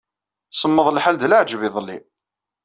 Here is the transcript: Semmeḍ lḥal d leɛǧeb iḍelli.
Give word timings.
Semmeḍ 0.59 0.87
lḥal 0.95 1.15
d 1.17 1.23
leɛǧeb 1.29 1.61
iḍelli. 1.67 1.97